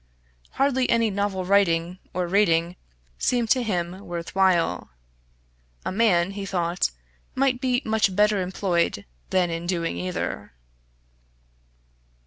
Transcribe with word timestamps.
Hardly 0.53 0.89
any 0.89 1.11
novel 1.11 1.45
writing, 1.45 1.99
or 2.11 2.25
reading, 2.25 2.75
seemed 3.19 3.51
to 3.51 3.61
him 3.61 3.99
worth 3.99 4.33
while. 4.33 4.89
A 5.85 5.91
man, 5.91 6.31
he 6.31 6.43
thought, 6.43 6.89
might 7.35 7.61
be 7.61 7.83
much 7.85 8.15
better 8.15 8.41
employed 8.41 9.05
than 9.29 9.51
in 9.51 9.67
doing 9.67 9.97
either. 9.97 10.53